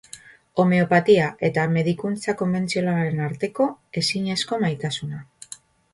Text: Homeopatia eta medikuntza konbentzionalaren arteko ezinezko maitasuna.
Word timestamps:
Homeopatia 0.61 1.27
eta 1.49 1.65
medikuntza 1.75 2.35
konbentzionalaren 2.41 3.21
arteko 3.27 3.69
ezinezko 4.03 4.63
maitasuna. 4.65 5.25